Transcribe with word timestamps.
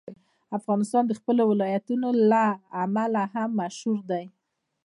افغانستان 0.57 1.03
د 1.07 1.11
خپلو 1.19 1.41
ولایتونو 1.51 2.09
له 2.31 2.45
امله 2.83 3.23
هم 3.33 3.49
مشهور 3.61 3.99
دی. 4.11 4.25